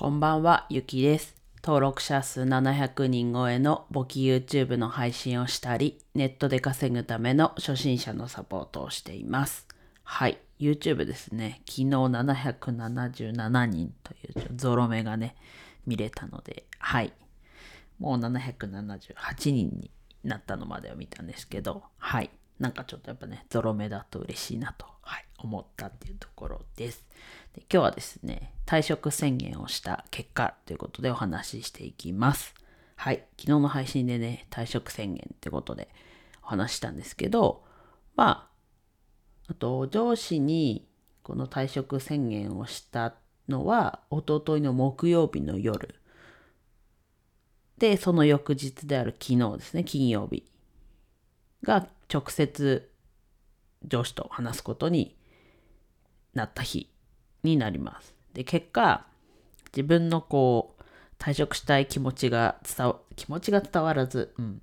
[0.00, 1.36] こんばんは、ゆきです。
[1.62, 9.68] 登録者数700人超えの簿記 YouTube の配信をしたり、ネットで稼ぐための初心者のサポートをしています。
[10.02, 11.60] はい、YouTube ですね。
[11.68, 15.36] 昨日777人というゾロ目がね、
[15.86, 17.12] 見れたので、はい。
[17.98, 19.90] もう778人に
[20.24, 22.30] なったのまでを見たんですけど、はい。
[22.58, 24.86] なんかちょっとやっぱね、ゾロ目だと嬉しいなと、
[25.42, 27.04] 思ったっていうところです。
[27.54, 32.54] で今日はですね、退職宣言をした結果ということでお話ししていきます。
[32.96, 33.24] はい。
[33.38, 35.88] 昨日の配信でね、退職宣言ってことで
[36.42, 37.64] お話ししたんですけど、
[38.14, 38.50] ま
[39.48, 40.86] あ、あと上司に
[41.22, 43.14] この退職宣言をした
[43.48, 45.94] のは、一昨日の木曜日の夜。
[47.78, 50.44] で、その翌日である昨日ですね、金曜日
[51.62, 52.90] が直接
[53.84, 55.16] 上司と話すことに
[56.34, 56.90] なった日
[57.42, 58.14] になります。
[58.34, 59.06] で、結果、
[59.72, 60.82] 自分のこう、
[61.18, 64.62] 退職したい気持ちが伝わ、気持ちが伝わらず、うん。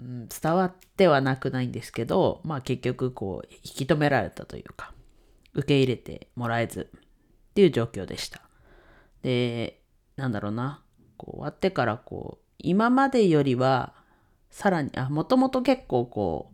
[0.00, 4.92] うん、伝わってはなくないんですけど、まあ結局こう、引き止められたというか、
[5.54, 7.00] 受け入れてもらえずっ
[7.54, 8.42] ていう状況でした。
[9.22, 9.80] で、
[10.16, 10.82] なんだろうな、
[11.16, 13.94] こう終わってからこう、今までよりは、
[14.50, 16.52] さらに、あ、もともと結構こ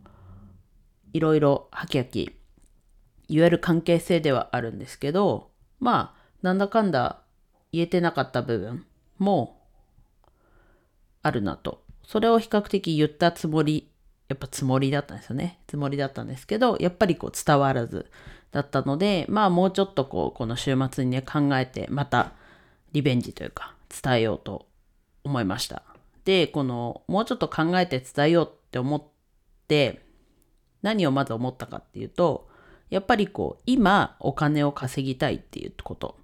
[1.13, 2.35] いろいろハキハキ
[3.27, 7.21] 言える関係性ではあるんですけど、まあ、なんだかんだ
[7.71, 8.85] 言えてなかった部分
[9.17, 9.61] も
[11.21, 11.83] あるなと。
[12.05, 13.89] それを比較的言ったつもり、
[14.27, 15.59] やっぱつもりだったんですよね。
[15.67, 18.09] つもりだったんですけど、やっぱりこう伝わらず
[18.51, 22.33] だったので、まあもうちょっとこう、この週末にね考えて、また
[22.91, 24.67] リベンジというか伝えようと
[25.23, 25.83] 思いました。
[26.25, 29.03] で、このもうちょっと考えて伝えようって思っ
[29.67, 30.01] て、
[30.81, 32.49] 何をまず思ったかっていうと、
[32.89, 36.17] やっぱりこう、今お金を稼ぎたいっていうこと。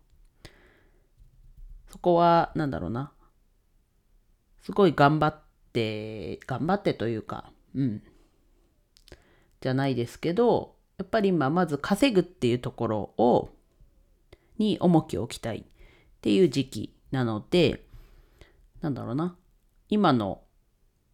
[1.89, 3.11] そこは、なんだろうな。
[4.61, 5.41] すごい頑張っ
[5.71, 8.03] て、頑張ってというか、うん。
[9.61, 13.49] じゃないですけど、やっぱり今まず稼ぐっていうところを、
[14.57, 15.63] に重きを置きたいっ
[16.21, 17.85] ていう時期なので、
[18.81, 19.37] なんだろうな。
[19.89, 20.41] 今の、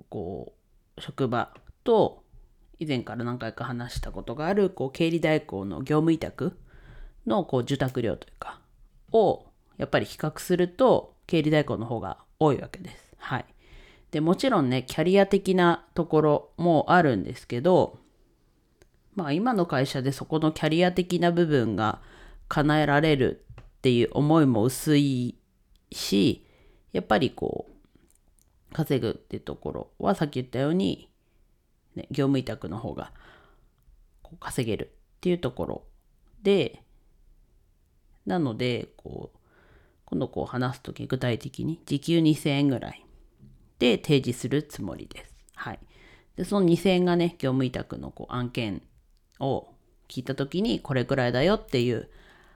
[0.10, 0.54] こ
[0.98, 2.23] う、職場と、
[2.84, 6.58] 以前から何回か話したことがあるこう経理代行の業務委託
[7.26, 8.60] のこう受託料というか
[9.12, 9.46] を
[9.78, 13.16] やっぱり比較すると経理代行の方が多いわけです。
[13.18, 13.46] はい。
[14.12, 17.98] でもちろんねキャリア的なところもあるんですけど
[19.16, 22.00] まあ今の会社でそこのキャリア的な部分が
[22.48, 25.36] 叶えられるっていう思いも薄い
[25.92, 26.46] し
[26.92, 31.10] やっぱりこう稼ぐっていうところはさっき言ったように
[31.96, 33.12] ね、業務委託の方が
[34.40, 35.84] 稼げるっていうところ
[36.42, 36.84] で、
[38.26, 39.38] なので、こう、
[40.06, 43.06] 今度こう話すとき具体的に時給2000円ぐらい
[43.80, 45.36] で提示するつもりです。
[45.56, 45.80] はい。
[46.36, 48.81] で、その2000円がね、業務委託のこう案件
[49.40, 49.70] を
[50.08, 52.10] 聞いたときにこれくらいだよっていう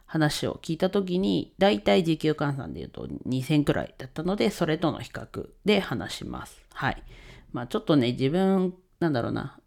[0.05, 6.63] 話を聞いたときに、だいたい時給換算で言うと2000くらいだったので、それとの比較で話します。
[6.73, 7.03] はい。
[7.51, 9.59] まあちょっとね、自分なんだろうな、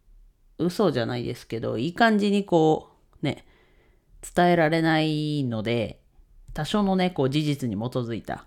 [0.58, 2.91] 嘘じゃないですけど、いい感じにこ
[3.22, 3.46] う、ね、
[4.34, 6.00] 伝えられないので、
[6.52, 8.46] 多少のね、こう事実に基づいた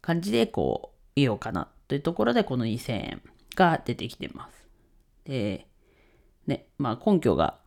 [0.00, 3.22] 感じでこう言おうかなというところで、この2000円
[3.54, 4.66] が出てきてます。
[5.24, 5.66] で、
[6.46, 7.58] ね、まあ根拠が、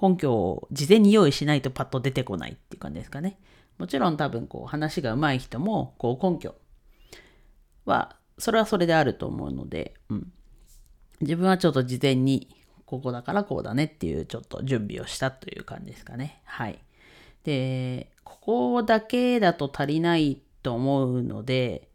[0.00, 3.38] 根拠を事前に用意しないとパッと出てこないっていう感じですかね。
[3.78, 6.54] もちろん多分こう話が上手い人も、こう根拠
[7.84, 10.32] は、それはそれであると思うので、うん。
[11.20, 12.48] 自分はちょっと事前に
[12.84, 16.40] ここだからこうだねっていうちょっと準備をしたという感じですかね。
[16.44, 16.78] はい。
[17.44, 21.88] で、ここだけだと足りないと思うので、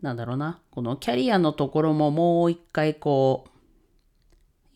[0.00, 0.60] なんだろうな。
[0.70, 3.50] このキャリアのところももう一回こう、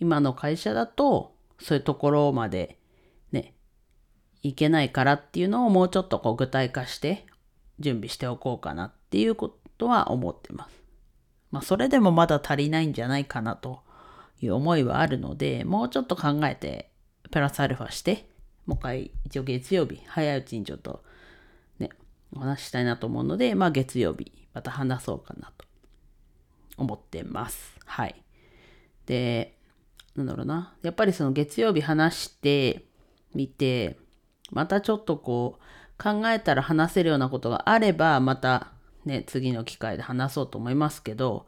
[0.00, 2.78] 今の会社だとそういうところまで
[3.32, 3.54] ね、
[4.42, 7.26] いけないからっていうのをもうちょっとこう具体化して
[7.78, 10.79] 準備しておこうかなっていうことは思ってます。
[11.50, 13.82] まあ、それでもまだ足りないんじゃないかなと
[14.40, 16.90] いう思いはあるので、もうちょっと考えて、
[17.30, 18.28] プラスアルファして、
[18.66, 21.02] もう一回、一応月曜日、早いうちにちょっと、
[21.78, 21.90] ね、
[22.32, 25.64] お話ししたいなと思うので、まあ月曜日、また話そうかなと
[26.76, 27.76] 思ってます。
[27.84, 28.14] はい。
[29.06, 29.56] で、
[30.16, 30.74] なんだろうな。
[30.82, 32.84] やっぱりその月曜日話して
[33.34, 33.98] みて、
[34.50, 35.62] またちょっとこう、
[36.02, 38.72] 考えたら話せるようなことがあれば、また
[39.04, 41.46] ね、次の機会で話そうと思いますけど、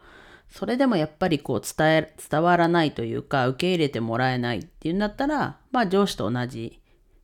[0.48, 6.80] それでもやっぱりこう伝え、伝わらないというか、受け入れてもらえないっていうんだったら、まあ上司と同じ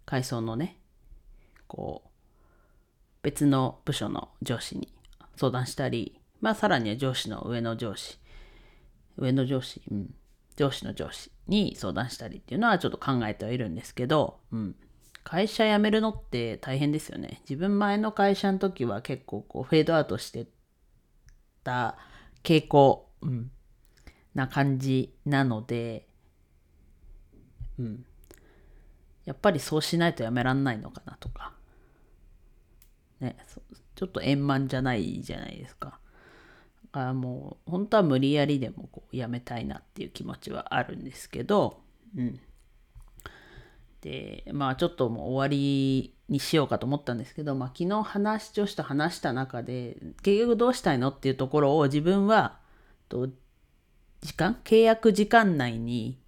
[0.07, 0.79] 階層のね、
[1.67, 2.09] こう
[3.23, 4.89] 別の部署の上司に
[5.37, 8.19] 相談したり、まあさらには上司の上の上司、
[9.19, 10.15] 上の上司、うん、
[10.57, 14.77] 上司の上司に相談したりっていうのはちょっと考えてはいるんですけど、うん、
[15.29, 17.43] 会社辞めるのって大変ですよね。
[17.43, 20.47] 自分前の会社の時は結構こうフェードアウトして
[21.63, 21.99] た
[22.43, 23.51] 傾向、うん、
[24.35, 26.09] な感じなので、
[27.79, 28.07] うん。
[29.27, 31.53] やっぱりそうしないとやめらんないのかなとか。
[33.21, 33.37] ね、
[33.97, 36.01] ちょっと円満じゃないじゃないですか。
[36.93, 41.83] あもう本当は無理やりでもこうやめたいなっていう気持ちはあるんですけど、
[42.17, 42.41] うん。
[44.01, 52.59] で、まあちょっともう終わりにしようかと思ったんですけど、まあ昨日話、女子と話した中で、結局どうしたいのっていうところを自分は、
[53.09, 53.29] と
[54.21, 56.19] 時間契約時間内に、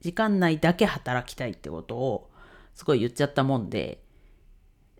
[0.00, 2.30] 時間内だけ働きたいってことを
[2.74, 4.02] すごい言っちゃったもんで、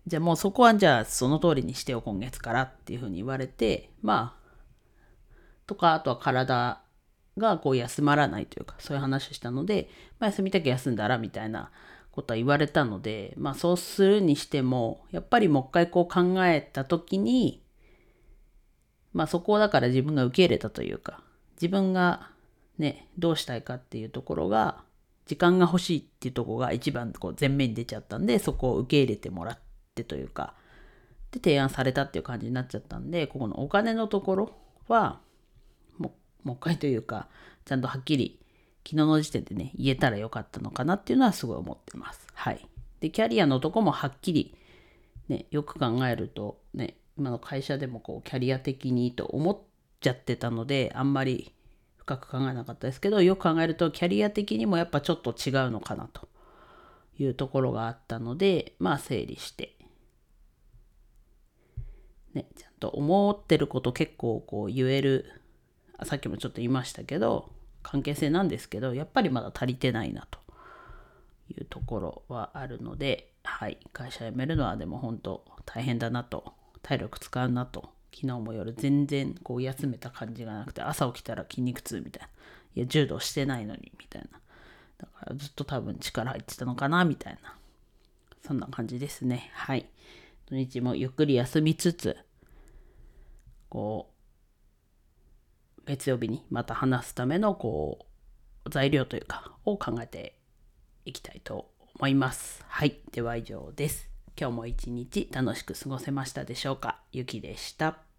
[0.07, 4.41] じゃあもうそこはじゃあその通りにしてよ今月からっていうふうに言われて、まあ、
[5.67, 6.81] とか、あとは体
[7.41, 9.89] がこう休まらないというか、そういう話をしたので、
[10.19, 11.71] まあ、休みたきゃ休んだらみたいな
[12.11, 17.63] ことは言われたので、まあそうするにしても、やっぱりもう一回こう考えた時に、
[19.13, 21.23] まあそこをだから自分が受け入れたというか、
[21.55, 22.29] 自分が
[22.77, 24.83] ね、どうしたいかっていうところが、
[25.25, 29.59] 時間が欲しいっていうところが一番こう前面に出ちゃったんで、そこを受け入れてもらっ
[29.95, 30.55] てというか、
[31.31, 34.51] で提案されたっていう感じになっちゃったんで、ここのお金のところ
[34.87, 35.21] は、
[36.43, 37.27] もう一回というか、
[37.65, 38.39] ちゃんとはっきり
[38.83, 42.27] 昨日の時点でね、言えたらよかったのかなっていうのはすごい思ってます。
[42.33, 42.67] はい。
[42.99, 44.55] で、キャリアのとこもはっきり、
[45.27, 49.57] ね、よく考えると、ね、今の会社でもこう、キャリア的にと思っ
[49.99, 51.53] ちゃってたので、あんまり
[51.97, 56.27] 深く考えなかったですけど、よく考えると、キャリア的にもやっぱちょっと違うのかなと
[57.19, 59.77] いうところがあったので、まあ整理して、
[62.33, 65.40] ね、ちゃんと思ってること結構こう言える
[66.03, 67.49] さっきもちょっと言いましたけど
[67.83, 70.41] 関係性なんですけどやっぱりまだ足りてないなと。
[71.51, 76.53] いうところはあるので、はい、会社辞めるのはでも本当大変だなと。
[76.81, 77.89] 体力使うなと。
[78.13, 82.27] 昨日も夜全然こう休めた感じがなくて朝起きたら筋肉痛みたいな。
[82.75, 84.39] いや柔道してないのにみたいな。
[84.97, 87.55] だからずっと多分力入ってたのかなみたいな。
[88.45, 89.51] そんな感じですね。
[89.53, 89.85] はい。
[90.49, 92.17] 土日もゆっくり休みつつ
[93.69, 94.10] こう
[95.91, 98.07] 月曜日にまた話すためのこ
[98.65, 100.37] う材料というかを考えて
[101.03, 102.63] いきたいと思います。
[102.65, 103.01] はい。
[103.11, 104.09] では以上です。
[104.39, 107.01] 今日も一日楽しく過ごせましたでしょうか？
[107.11, 108.10] ゆきでした。